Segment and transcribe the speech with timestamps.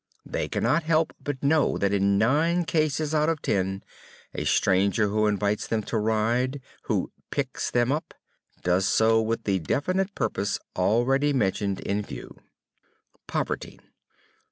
[0.25, 3.83] They cannot help but know that in nine cases out of ten,
[4.33, 8.15] a stranger who invites them to a ride, who "picks" them up,
[8.63, 12.35] does so with the definite purpose already mentioned in view.
[13.27, 13.79] _Poverty.